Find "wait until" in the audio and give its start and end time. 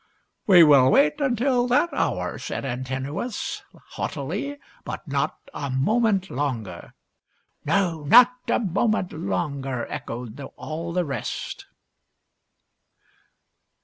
0.89-1.67